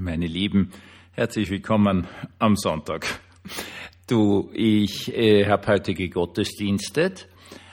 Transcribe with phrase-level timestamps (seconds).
[0.00, 0.70] Meine Lieben,
[1.10, 2.06] herzlich willkommen
[2.38, 3.18] am Sonntag.
[4.06, 7.26] Du, ich äh, habe heute gegottesdienstet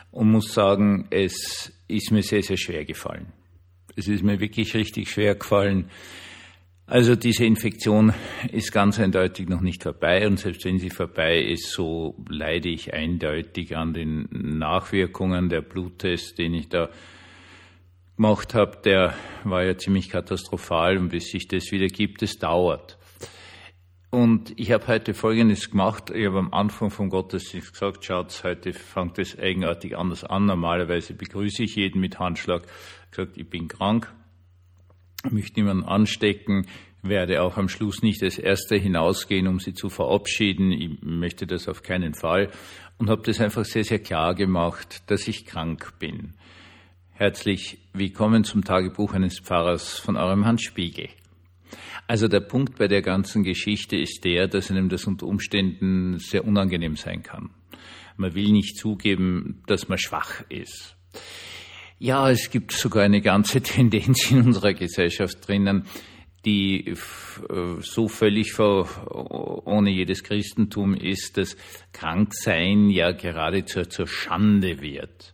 [0.10, 3.32] und muss sagen, es ist mir sehr, sehr schwer gefallen.
[3.96, 5.92] Es ist mir wirklich richtig schwer gefallen.
[6.88, 8.12] Also diese Infektion
[8.52, 12.92] ist ganz eindeutig noch nicht vorbei und selbst wenn sie vorbei ist, so leide ich
[12.92, 16.90] eindeutig an den Nachwirkungen der Bluttest, den ich da
[18.16, 19.14] gemacht habe, der
[19.44, 22.98] war ja ziemlich katastrophal und bis sich das wieder gibt, es dauert.
[24.10, 26.10] Und ich habe heute Folgendes gemacht.
[26.10, 30.46] Ich habe am Anfang vom Gottesdienst gesagt, schaut, heute fängt es eigenartig anders an.
[30.46, 32.64] Normalerweise begrüße ich jeden mit Handschlag.
[33.06, 34.14] Ich gesagt, ich bin krank,
[35.30, 36.66] möchte niemanden anstecken,
[37.02, 40.72] werde auch am Schluss nicht als Erster hinausgehen, um sie zu verabschieden.
[40.72, 42.50] Ich möchte das auf keinen Fall.
[42.98, 46.36] Und habe das einfach sehr, sehr klar gemacht, dass ich krank bin.
[47.18, 51.08] Herzlich willkommen zum Tagebuch eines Pfarrers von eurem Hans Spiegel.
[52.08, 56.44] Also der Punkt bei der ganzen Geschichte ist der, dass einem das unter Umständen sehr
[56.44, 57.52] unangenehm sein kann.
[58.18, 60.98] Man will nicht zugeben, dass man schwach ist.
[62.00, 65.86] Ja, es gibt sogar eine ganze Tendenz in unserer Gesellschaft drinnen,
[66.44, 66.96] die äh,
[67.80, 68.90] so völlig vor,
[69.66, 71.56] ohne jedes Christentum ist, dass
[71.94, 75.34] Kranksein ja geradezu zur Schande wird.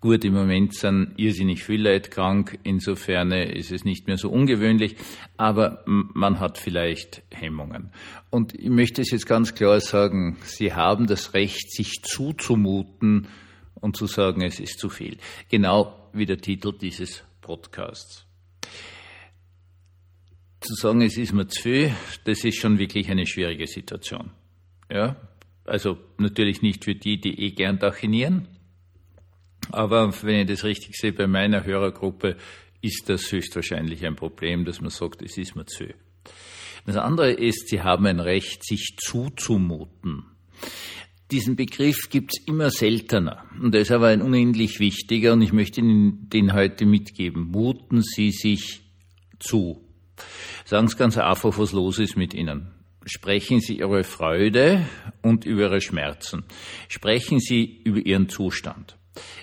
[0.00, 4.96] Gut, im Moment sind irrsinnig viele Leute krank, insofern ist es nicht mehr so ungewöhnlich,
[5.36, 7.92] aber man hat vielleicht Hemmungen.
[8.30, 13.28] Und ich möchte es jetzt ganz klar sagen, Sie haben das Recht, sich zuzumuten
[13.74, 15.18] und zu sagen, es ist zu viel.
[15.50, 18.24] Genau wie der Titel dieses Podcasts.
[20.60, 24.30] Zu sagen, es ist mir zu viel, das ist schon wirklich eine schwierige Situation.
[24.90, 25.16] Ja,
[25.66, 28.48] also natürlich nicht für die, die eh gern dachinieren,
[29.72, 32.36] aber wenn ich das richtig sehe, bei meiner Hörergruppe
[32.82, 35.84] ist das höchstwahrscheinlich ein Problem, dass man sagt, es ist mir zu.
[36.86, 40.24] Das andere ist, sie haben ein Recht, sich zuzumuten.
[41.30, 45.52] Diesen Begriff gibt es immer seltener und er ist aber ein unendlich wichtiger und ich
[45.52, 47.44] möchte Ihnen den heute mitgeben.
[47.52, 48.80] Muten Sie sich
[49.38, 49.84] zu.
[50.64, 52.72] Sagen Sie ganz einfach, was los ist mit Ihnen.
[53.04, 54.84] Sprechen Sie Ihre Freude
[55.22, 56.44] und über Ihre Schmerzen.
[56.88, 58.96] Sprechen Sie über Ihren Zustand.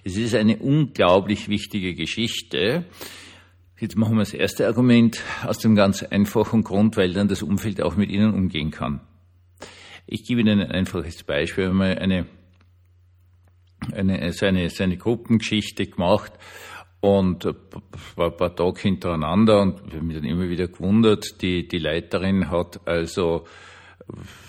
[0.03, 2.85] Es ist eine unglaublich wichtige Geschichte.
[3.79, 7.81] Jetzt machen wir das erste Argument aus dem ganz einfachen Grund, weil dann das Umfeld
[7.81, 9.01] auch mit Ihnen umgehen kann.
[10.07, 11.65] Ich gebe Ihnen ein einfaches Beispiel.
[11.65, 12.25] Wir haben eine,
[13.91, 16.33] eine, seine, seine Gruppengeschichte gemacht
[17.01, 17.45] und
[18.15, 21.41] war ein paar Tage hintereinander und wir haben mich dann immer wieder gewundert.
[21.41, 23.45] Die, die Leiterin hat also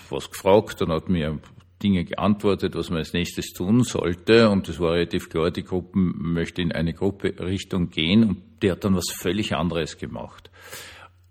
[0.09, 1.39] was gefragt und hat mir
[1.83, 4.49] Dinge geantwortet, was man als nächstes tun sollte.
[4.49, 8.71] Und es war relativ klar, die Gruppe möchte in eine Gruppe Richtung gehen und die
[8.71, 10.51] hat dann was völlig anderes gemacht.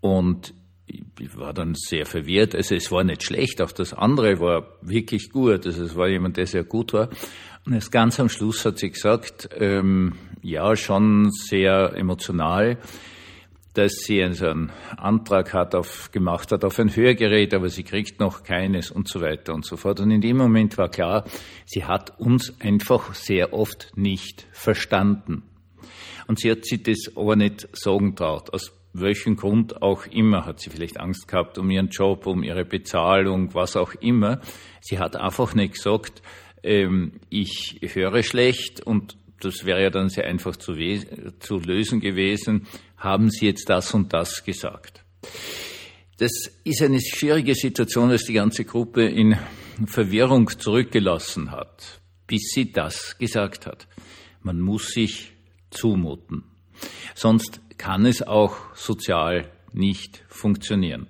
[0.00, 0.54] Und
[0.86, 2.54] ich war dann sehr verwirrt.
[2.54, 5.66] Also es war nicht schlecht, auch das andere war wirklich gut.
[5.66, 7.10] Also es war jemand, der sehr gut war.
[7.66, 12.78] Und erst ganz am Schluss hat sie gesagt, ähm, ja, schon sehr emotional
[13.78, 18.42] dass sie einen Antrag hat auf, gemacht hat auf ein Hörgerät, aber sie kriegt noch
[18.42, 20.00] keines und so weiter und so fort.
[20.00, 21.24] Und in dem Moment war klar,
[21.64, 25.44] sie hat uns einfach sehr oft nicht verstanden.
[26.26, 28.52] Und sie hat sich das aber nicht sagen traut.
[28.52, 32.64] Aus welchem Grund auch immer hat sie vielleicht Angst gehabt um ihren Job, um ihre
[32.64, 34.40] Bezahlung, was auch immer.
[34.80, 36.20] Sie hat einfach nicht gesagt,
[36.64, 40.74] ähm, ich höre schlecht und das wäre ja dann sehr einfach zu,
[41.38, 42.66] zu lösen gewesen,
[42.98, 45.04] haben Sie jetzt das und das gesagt.
[46.18, 46.32] Das
[46.64, 49.36] ist eine schwierige Situation, dass die ganze Gruppe in
[49.86, 53.86] Verwirrung zurückgelassen hat, bis sie das gesagt hat.
[54.42, 55.32] Man muss sich
[55.70, 56.42] zumuten.
[57.14, 61.06] Sonst kann es auch sozial nicht funktionieren.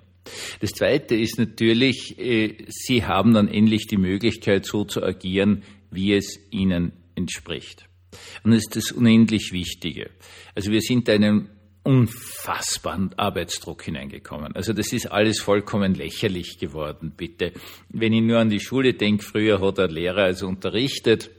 [0.60, 6.12] Das Zweite ist natürlich, äh, Sie haben dann endlich die Möglichkeit, so zu agieren, wie
[6.12, 7.88] es Ihnen entspricht.
[8.44, 10.10] Und das ist das unendlich Wichtige.
[10.54, 11.48] Also wir sind einem
[11.88, 14.54] unfassbaren Arbeitsdruck hineingekommen.
[14.54, 17.54] Also das ist alles vollkommen lächerlich geworden, bitte.
[17.88, 21.30] Wenn ich nur an die Schule denke, früher hat der Lehrer also unterrichtet,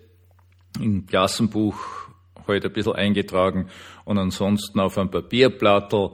[0.79, 1.77] im Klassenbuch
[2.47, 3.69] heute ein bisschen eingetragen
[4.05, 6.13] und ansonsten auf einem Papierblattel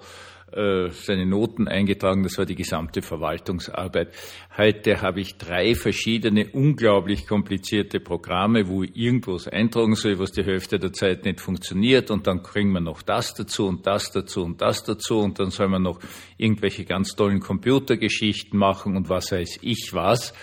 [0.55, 2.23] äh, seine Noten eingetragen.
[2.23, 4.13] Das war die gesamte Verwaltungsarbeit.
[4.57, 10.43] Heute habe ich drei verschiedene unglaublich komplizierte Programme, wo ich irgendwas eintragen soll, was die
[10.43, 12.09] Hälfte der Zeit nicht funktioniert.
[12.09, 15.19] Und dann kriegen wir noch das dazu und das dazu und das dazu.
[15.19, 15.99] Und dann soll man noch
[16.37, 20.33] irgendwelche ganz tollen Computergeschichten machen und was weiß ich was.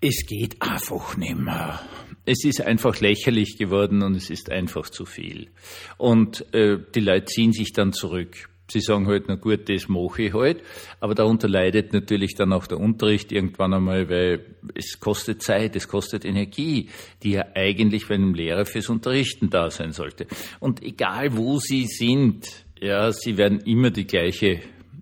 [0.00, 1.80] Es geht einfach nimmer.
[2.24, 5.50] Es ist einfach lächerlich geworden und es ist einfach zu viel.
[5.96, 8.48] Und äh, die Leute ziehen sich dann zurück.
[8.70, 10.62] Sie sagen halt, na gut, das mache ich halt.
[11.00, 15.88] Aber darunter leidet natürlich dann auch der Unterricht irgendwann einmal, weil es kostet Zeit, es
[15.88, 16.90] kostet Energie,
[17.22, 20.26] die ja eigentlich bei einem Lehrer fürs Unterrichten da sein sollte.
[20.60, 22.46] Und egal wo Sie sind,
[22.80, 24.60] ja, Sie werden immer die gleiche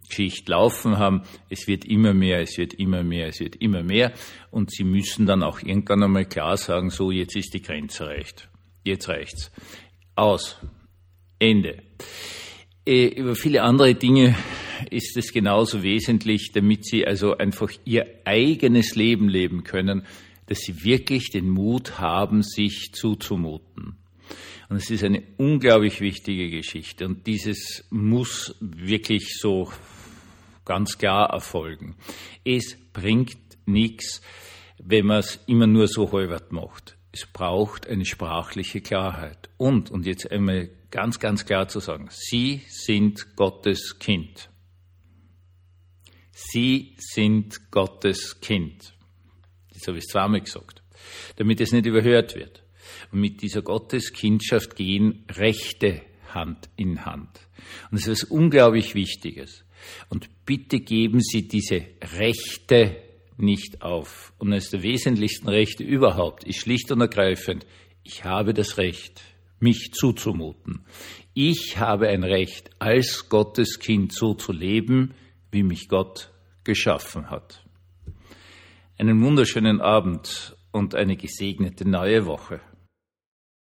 [0.09, 1.23] Geschichte laufen haben.
[1.51, 4.13] Es wird immer mehr, es wird immer mehr, es wird immer mehr.
[4.51, 8.49] Und Sie müssen dann auch irgendwann einmal klar sagen, so, jetzt ist die Grenze erreicht.
[8.85, 9.51] Jetzt reicht's.
[10.15, 10.59] Aus.
[11.39, 11.83] Ende.
[12.87, 14.37] Äh, über viele andere Dinge
[14.91, 20.07] ist es genauso wesentlich, damit Sie also einfach Ihr eigenes Leben leben können,
[20.47, 23.97] dass Sie wirklich den Mut haben, sich zuzumuten.
[24.69, 27.07] Und es ist eine unglaublich wichtige Geschichte.
[27.07, 29.71] Und dieses muss wirklich so
[30.65, 31.97] ganz klar erfolgen.
[32.45, 33.37] Es bringt
[33.67, 34.21] nichts,
[34.79, 36.97] wenn man es immer nur so halbert macht.
[37.13, 39.49] Es braucht eine sprachliche Klarheit.
[39.57, 44.49] Und, und jetzt einmal ganz, ganz klar zu sagen, Sie sind Gottes Kind.
[46.33, 48.95] Sie sind Gottes Kind.
[49.75, 50.83] Das habe ich zweimal gesagt.
[51.37, 52.63] Damit es nicht überhört wird.
[53.13, 56.01] Und mit dieser Gotteskindschaft gehen Rechte
[56.31, 57.41] Hand in Hand.
[57.91, 59.67] Und das ist was unglaublich Wichtiges.
[60.09, 62.97] Und bitte geben Sie diese Rechte
[63.37, 64.33] nicht auf.
[64.39, 67.67] Und eines der wesentlichsten Rechte überhaupt ist schlicht und ergreifend,
[68.03, 69.21] ich habe das Recht,
[69.61, 70.85] mich zuzumuten.
[71.35, 75.15] Ich habe ein Recht, als Gottes Kind so zu leben,
[75.51, 76.33] wie mich Gott
[76.65, 77.65] geschaffen hat.
[78.99, 82.61] Einen wunderschönen Abend und eine gesegnete neue Woche.